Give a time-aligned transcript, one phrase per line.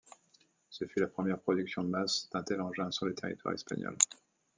[0.71, 3.95] Ce fut la première production de masse d'un tel engin sur le territoire espagnol.